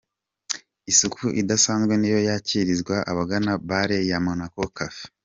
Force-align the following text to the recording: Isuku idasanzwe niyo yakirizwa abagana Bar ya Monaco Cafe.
Isuku 0.91 1.23
idasanzwe 1.41 1.93
niyo 1.97 2.19
yakirizwa 2.27 2.95
abagana 3.11 3.51
Bar 3.67 3.89
ya 4.09 4.17
Monaco 4.25 4.61
Cafe. 4.77 5.05